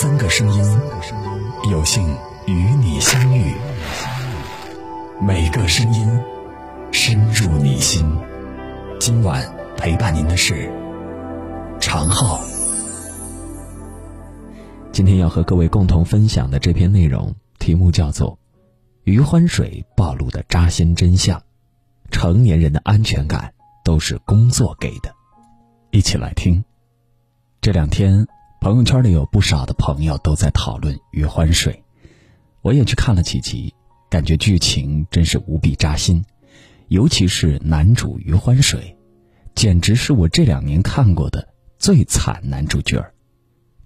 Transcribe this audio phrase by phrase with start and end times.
[0.00, 0.64] 三个声音，
[1.70, 2.02] 有幸
[2.46, 3.52] 与你相遇。
[5.20, 6.08] 每个声音
[6.90, 8.02] 深入你心。
[8.98, 9.46] 今晚
[9.76, 10.72] 陪伴您的是
[11.82, 12.40] 常浩。
[14.90, 18.30] 今天要和各位共同分享的这篇内容，题目叫做
[19.04, 21.38] 《余欢水暴露的扎心真相》。
[22.10, 23.52] 成年人的安全感
[23.84, 25.14] 都是工作给的。
[25.90, 26.64] 一起来听。
[27.60, 28.26] 这两天，
[28.60, 31.82] 朋友圈里有不少的朋友都在讨论《余欢水》，
[32.60, 33.72] 我也去看了几集，
[34.10, 36.22] 感觉剧情真是无比扎心，
[36.88, 38.94] 尤其是男主余欢水，
[39.54, 43.02] 简直是我这两年看过的最惨男主角。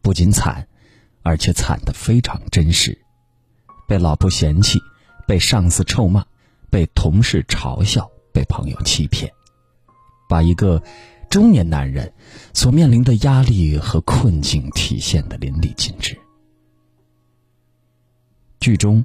[0.02, 0.66] 不仅惨，
[1.22, 2.98] 而且惨得非常真实，
[3.86, 4.80] 被老婆嫌弃，
[5.24, 6.24] 被上司臭骂，
[6.68, 9.32] 被同事嘲笑，被朋友欺骗，
[10.28, 10.82] 把一个。
[11.34, 12.12] 中年男人
[12.52, 16.16] 所面临的压力和困境体现的淋漓尽致。
[18.60, 19.04] 剧中，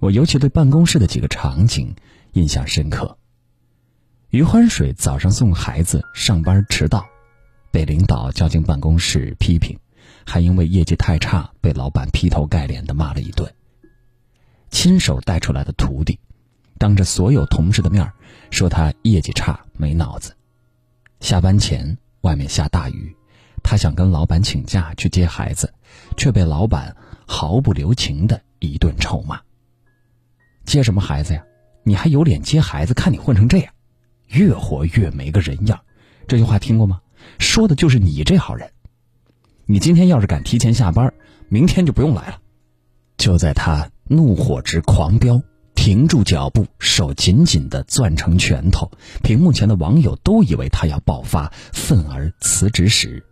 [0.00, 1.94] 我尤其对办公室的几个场景
[2.32, 3.14] 印象深刻。
[4.30, 7.04] 余欢水早上送孩子上班迟到，
[7.70, 9.78] 被领导叫进办公室批评，
[10.24, 13.46] 还因为业绩太差被老板劈头盖脸的骂了一顿。
[14.70, 16.18] 亲手带出来的徒弟，
[16.78, 18.10] 当着所有同事的面
[18.50, 20.34] 说他业绩差没脑子。
[21.20, 23.14] 下班前，外面下大雨，
[23.62, 25.72] 他想跟老板请假去接孩子，
[26.16, 26.94] 却被老板
[27.26, 29.40] 毫不留情的一顿臭骂。
[30.64, 31.42] 接什么孩子呀？
[31.82, 32.94] 你还有脸接孩子？
[32.94, 33.72] 看你混成这样，
[34.28, 35.80] 越活越没个人样。
[36.26, 37.00] 这句话听过吗？
[37.38, 38.70] 说的就是你这号人。
[39.66, 41.12] 你今天要是敢提前下班，
[41.48, 42.38] 明天就不用来了。
[43.16, 45.40] 就在他怒火值狂飙。
[45.80, 48.90] 停住脚步，手紧紧地攥成拳头。
[49.22, 53.24] 屏幕前的网友都以为他要爆发，愤而辞职时，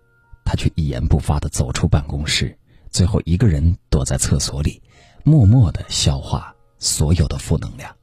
[0.44, 2.56] 他却一言不发地走出办公室，
[2.88, 4.80] 最后一个人躲在厕所里，
[5.24, 7.96] 默默地消化所有的负能量。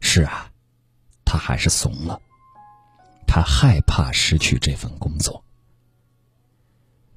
[0.00, 0.50] 是啊，
[1.26, 2.18] 他还是怂了，
[3.26, 5.44] 他害怕失去这份工作，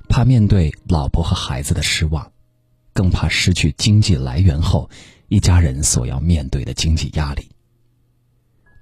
[0.09, 2.29] 怕面对老婆和孩子的失望，
[2.91, 4.89] 更怕失去经济来源后。
[5.31, 7.51] 一家人所要面对的经济压力，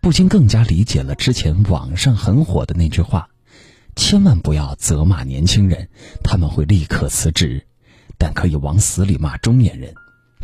[0.01, 3.29] 不禁更加理解了之前网上很火的那句话：
[3.95, 5.89] 千万不要责骂年轻人，
[6.23, 7.67] 他们会立刻辞职；
[8.17, 9.93] 但可以往死里骂中年人，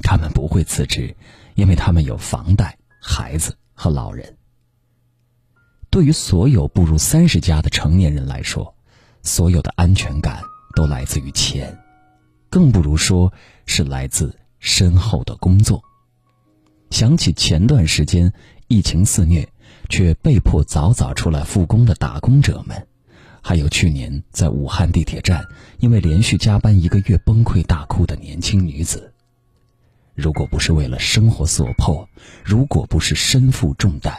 [0.04, 1.16] 他们不会辞职，
[1.56, 4.38] 因为他们有房贷、孩子和老人。
[5.90, 8.76] 对于所有步入三十加的成年人来说，
[9.24, 10.44] 所有的安全感
[10.76, 11.76] 都来自于钱，
[12.52, 13.34] 更不如说
[13.66, 15.84] 是来自身后的工作。
[16.92, 18.32] 想起前段时间
[18.68, 19.48] 疫情肆虐，
[19.90, 22.88] 却被迫早早出来复工的打工者们，
[23.42, 25.46] 还有去年在武汉地铁站
[25.80, 29.12] 因为连续加班一个月崩溃大哭的年轻女子。
[30.14, 32.08] 如果不是为了生活所迫，
[32.44, 34.14] 如果不是身负重担，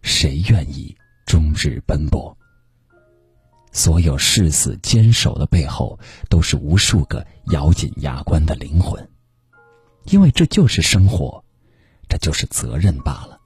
[0.00, 0.96] 谁愿意
[1.26, 2.34] 终日奔波？
[3.70, 5.98] 所有誓死坚守的背后，
[6.30, 9.06] 都是无数个咬紧牙关的灵魂，
[10.06, 11.44] 因为这就是生活。
[12.10, 13.38] 这就是责任罢了。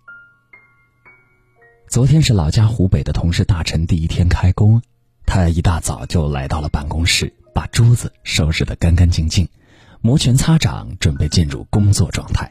[1.87, 4.81] 昨天是老家湖北的同事大陈第一天开工，
[5.27, 9.47] 他一大早就来到了办公室，把桌子收拾得干干净净，
[10.01, 12.51] 摩拳擦掌，准备进入工作状态。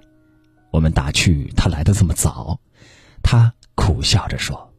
[0.72, 2.60] 我们打趣他来的这么早，
[3.24, 4.72] 他苦笑着说：“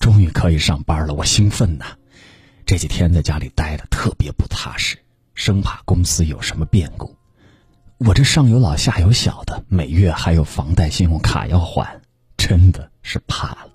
[0.00, 1.86] 终于可以上班了，我兴奋呐！
[2.66, 4.98] 这几天在家里待的特别不踏实，
[5.34, 7.14] 生怕公司有什么变故。”
[8.02, 12.00] 我这上有老下有小的，每月还有房贷、信用卡要还，
[12.34, 13.68] 真的是怕了。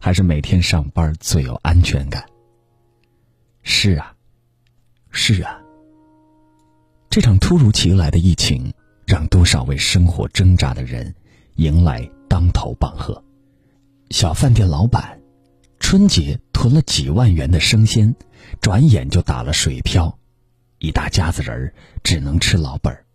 [0.00, 2.26] 还是每天上班最有安全感。
[3.62, 4.12] 是啊，
[5.12, 5.56] 是啊。
[7.10, 8.72] 这场突如其来的疫情，
[9.06, 11.14] 让多少为生活挣扎的人
[11.54, 13.22] 迎来当头棒喝。
[14.10, 15.20] 小饭店老板，
[15.78, 18.12] 春节囤了几万元的生鲜，
[18.60, 20.18] 转眼就打了水漂，
[20.80, 23.06] 一大家子人只能吃老本儿。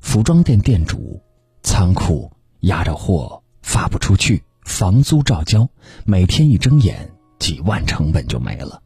[0.00, 1.22] 服装店店主，
[1.62, 5.68] 仓库压着货发不出去，房租照交，
[6.04, 8.82] 每天一睁眼几万成本就没了，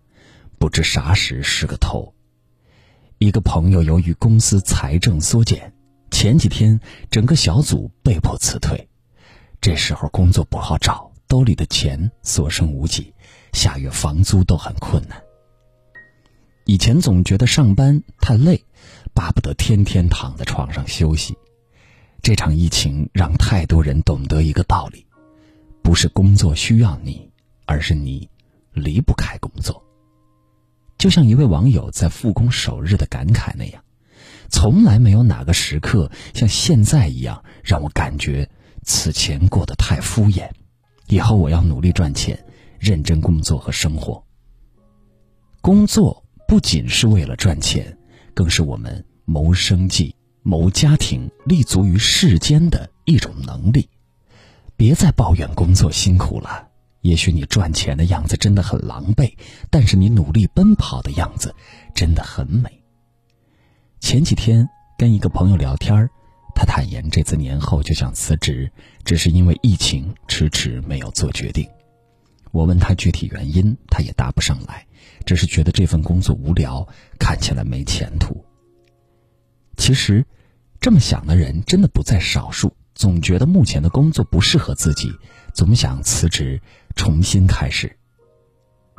[0.58, 2.14] 不知啥时是个头。
[3.18, 5.72] 一个朋友由于公司财政缩减，
[6.10, 6.78] 前几天
[7.10, 8.88] 整个小组被迫辞退，
[9.60, 13.14] 这时候工作不好找，兜里的钱所剩无几，
[13.52, 15.22] 下月房租都很困难。
[16.66, 18.64] 以前总觉得上班太累。
[19.14, 21.36] 巴不得天天躺在床上休息。
[22.20, 25.06] 这场疫情让太多人懂得一个道理：
[25.82, 27.30] 不是工作需要你，
[27.64, 28.28] 而是你
[28.72, 29.82] 离不开工作。
[30.98, 33.82] 就像一位网友在复工首日的感慨那样，
[34.48, 38.48] 从来没有哪个时刻像现在一样让我感觉
[38.82, 40.48] 此前过得太敷衍。
[41.08, 42.42] 以后我要努力赚钱，
[42.78, 44.24] 认真工作和生活。
[45.60, 47.98] 工作不仅是为了赚钱，
[48.34, 53.88] 更是我们谋生计、谋家庭、立足于世间的一种能力。
[54.76, 56.68] 别再抱怨工作辛苦了。
[57.00, 59.34] 也许你赚钱的样子真的很狼狈，
[59.70, 61.54] 但是你努力奔跑的样子
[61.94, 62.82] 真的很美。
[64.00, 66.08] 前几天跟一个朋友聊天
[66.54, 68.70] 他坦言这次年后就想辞职，
[69.04, 71.68] 只是因为疫情迟迟没有做决定。
[72.54, 74.86] 我问他具体原因，他也答不上来，
[75.26, 76.86] 只是觉得这份工作无聊，
[77.18, 78.44] 看起来没前途。
[79.76, 80.24] 其实，
[80.80, 82.72] 这么想的人真的不在少数。
[82.94, 85.12] 总觉得目前的工作不适合自己，
[85.52, 86.62] 总想辞职
[86.94, 87.98] 重新开始。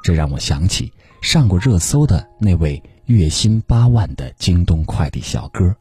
[0.04, 0.92] 这让我想起
[1.22, 5.74] 上过热搜的那位月薪八万的京东快递小哥。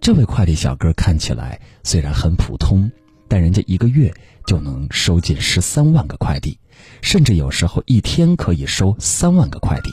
[0.00, 2.90] 这位快递小哥看起来虽然很普通，
[3.28, 4.10] 但人家一个月
[4.46, 6.58] 就能收进十三万个快递，
[7.02, 9.90] 甚至有时候一天可以收三万个快递。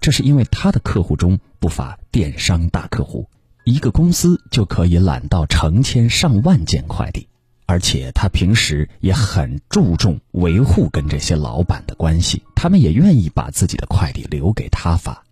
[0.00, 3.28] 这是因为他的客户中不乏电商大客户。
[3.64, 7.28] 一个公司就可以揽到成千上万件快递，
[7.66, 15.22] 而且他平时也很注重维护跟这些老板的关系，他们也愿意把自己的快递留给他发。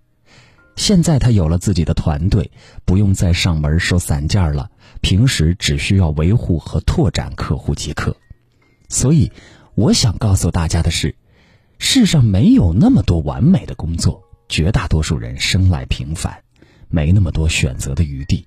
[0.76, 2.52] 现在他有了自己的团队，
[2.84, 8.14] 不用再上门收散件了，平时只需要维护和拓展客户即可。
[8.88, 9.30] 所以，
[9.74, 11.14] 我想告诉大家的是，
[11.78, 16.42] 世上没有那么多完美的工作，绝大多数人生来平凡。
[16.90, 18.46] 没那么多选择的余地，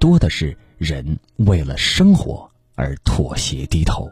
[0.00, 4.10] 多的是人为了生活而妥协低头。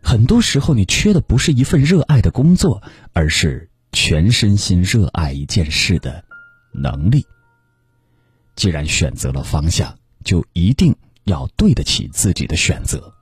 [0.00, 2.80] 很多时候，你缺的不是一份热爱的工作，
[3.12, 6.24] 而是全身心热爱一件事的
[6.72, 7.26] 能力。
[8.54, 10.94] 既然选择了方向，就一定
[11.24, 13.12] 要对得起自己的选择。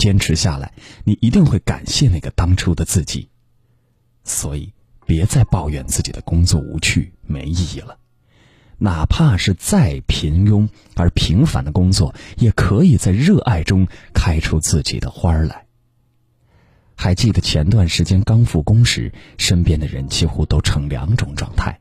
[0.00, 0.72] 坚持下来，
[1.04, 3.28] 你一定会感谢那个当初的自己。
[4.24, 4.72] 所以，
[5.06, 7.98] 别再抱怨自己的工作无趣、没意义了。
[8.78, 10.66] 哪怕是再平庸
[10.96, 15.66] 而平凡的工作，也可以在热爱中开出自己的花儿来。
[16.96, 21.78] 还记得前段时间刚复工时，身边的人几乎都成两种状态：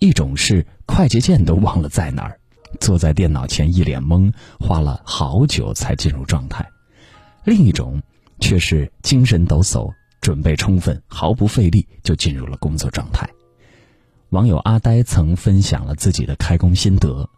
[0.00, 2.38] 一种是快捷键都忘了在哪儿，
[2.78, 6.62] 坐在电脑前一脸懵，花了好久才进入状态；
[7.44, 8.02] 另一种
[8.40, 9.92] 却是精神抖擞，
[10.22, 13.28] 准备充分，毫不费力就进入了工作状态。
[14.30, 17.28] 网友阿呆曾分享了自己的开工心得：“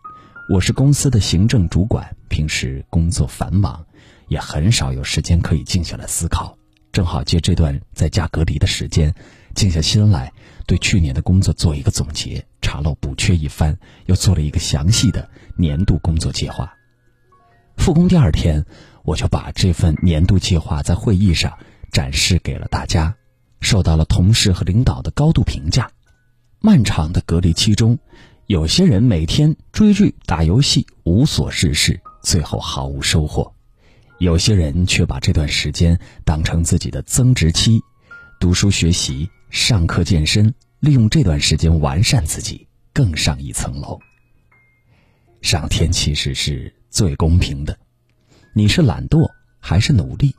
[0.48, 3.84] 我是公司的行政主管，平时工作繁忙，
[4.28, 6.56] 也很少有时间可以静下来思考。
[6.92, 9.12] 正好借这段在家隔离的时间，
[9.56, 10.32] 静下心来，
[10.66, 13.76] 对去年的工作做一个总结，查漏补缺一番，
[14.06, 16.72] 又做了一个详细的年度工作计划。
[17.76, 18.64] 复工第二天，
[19.04, 21.56] 我就把这份年度计划在会议上
[21.92, 23.14] 展示给了大家，
[23.60, 25.90] 受到了同事和领导的高度评价。”
[26.58, 27.98] 漫长的隔离期中，
[28.46, 33.52] 有些人每天追剧、打游戏，无所事事，最后毫无收获；
[34.18, 37.80] 有些人却把这段时间当成自己的增值期，
[38.40, 44.00] 读书学习、上课健身，利用这段时间完善自己，更上一层楼。
[45.42, 47.78] 上天其实是最公平的，
[48.54, 50.34] 你是懒惰还是努力，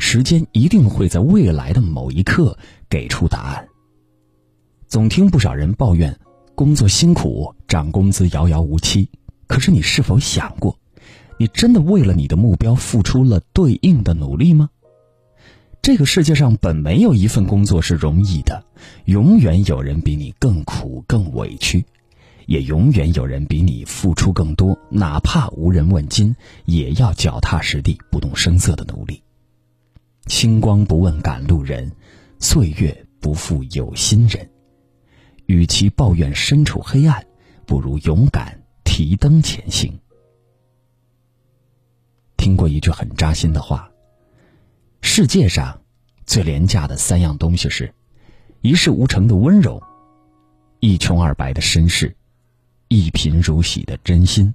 [0.00, 3.68] 时间一定会在未来的某一刻给出答案。
[4.88, 6.18] 总听不少人抱怨
[6.56, 9.08] 工作辛苦，涨工资遥遥无期。
[9.46, 10.76] 可是你是否想过，
[11.38, 14.68] 你真的为了你的目标付出了对应的努力吗？
[15.80, 18.64] 这个世界上本没有一份工作是容易的，
[19.04, 21.86] 永远有人比你更苦、更委屈，
[22.50, 29.22] 也永远有人比你付出更多，哪怕无人问津，也要脚踏实地、不动声色的努力。
[30.26, 31.92] 星光不问赶路人，
[32.40, 34.50] 岁月不负有心人。
[35.46, 37.24] 与其抱怨身处黑暗，
[37.66, 40.00] 不如勇敢提灯前行。
[42.36, 43.88] 听过一句很扎心的话：
[45.02, 45.82] 世界上
[46.26, 47.94] 最廉价的三样东西是：
[48.60, 49.80] 一事无成的温柔，
[50.80, 52.16] 一穷二白的绅士，
[52.92, 54.52] 一贫如洗的真心。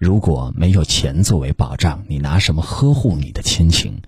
[0.00, 4.02] 如果没有钱作为保障，你拿什么呵护你的亲情，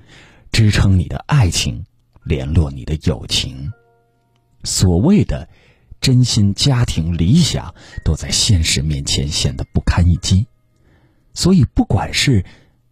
[0.50, 1.84] 支撑你的爱情，
[2.24, 3.70] 联络你的友情？
[4.64, 5.48] 所谓的
[6.00, 7.72] 真心、家庭、理想，
[8.04, 10.48] 都在现实面前显得不堪一击。
[11.32, 12.44] 所以，不管是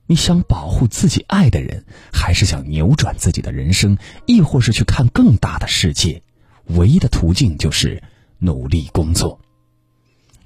[0.07, 6.23] 你想保护自己爱的人，还是想扭转自己的人生，亦或是去看更大的世界，
[6.67, 8.01] 唯一的途径就是
[8.39, 9.41] 努力工作。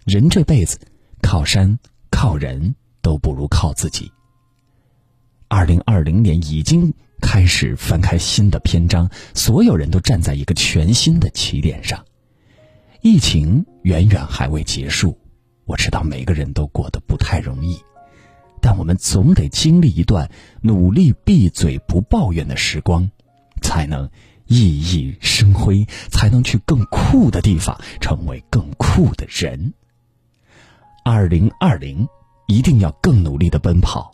[0.05, 0.81] 人这辈子，
[1.23, 1.79] 靠山
[2.11, 4.11] 靠人都不如靠自己。
[5.47, 12.05] 二零二零年已经开始翻开新的篇章，所有人都站在一个全新的起点上。
[13.01, 15.17] 疫情远远还未结束，
[15.67, 17.79] 我知道每个人都过得不太容易，
[18.61, 20.29] 但我们总得经历一段
[20.63, 23.09] 努力闭嘴不抱怨的时光，
[23.61, 24.11] 才能
[24.47, 29.73] 熠熠生辉，才能去更酷的地方，成为更酷的人。
[31.05, 32.07] 二零二零，
[32.47, 34.13] 一定要更努力的奔跑，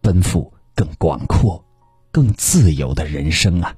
[0.00, 1.64] 奔赴更广阔、
[2.10, 3.74] 更自由的人生啊！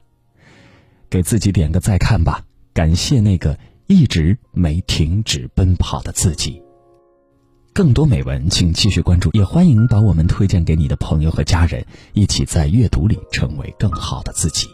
[1.10, 3.58] 给自己点个再看吧，感谢那个。
[3.88, 6.62] 一直没停止奔跑的自己。
[7.74, 14.66] 更多美文，请继续关注，也欢迎把我们推荐给你的朋友和家人，一起在阅读里成为更好的自己。